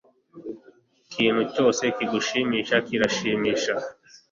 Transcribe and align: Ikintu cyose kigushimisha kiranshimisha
Ikintu 1.03 1.41
cyose 1.53 1.83
kigushimisha 1.95 2.75
kiranshimisha 2.85 3.73